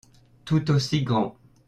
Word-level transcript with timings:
Tout 0.45 0.71
aussi 0.71 1.03
grand. 1.03 1.37